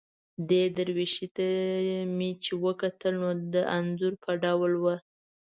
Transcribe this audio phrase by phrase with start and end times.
[0.49, 1.47] دې درویشي ته
[2.17, 4.95] مې چې وکتل، نو د انځور په ډول وه.